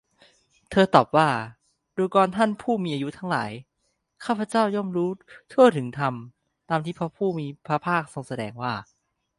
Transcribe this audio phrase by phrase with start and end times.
[0.71, 1.29] เธอตอบว่า
[1.97, 3.51] ดูกรท่านผู้มีอายุทั้งหลาย
[4.25, 5.09] ข้าพเจ้าย่อมรู้
[5.51, 6.13] ทั่วถึงธรรม
[6.69, 8.73] ตามที่พระผู้มีพระภาคทรงแสดงว่า